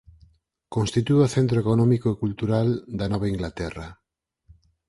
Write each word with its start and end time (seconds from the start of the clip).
Constitúe 0.75 1.21
o 1.27 1.31
centro 1.35 1.57
económico 1.63 2.07
e 2.09 2.19
cultural 2.23 2.67
da 2.99 3.05
Nova 3.13 3.27
Inglaterra. 3.33 3.87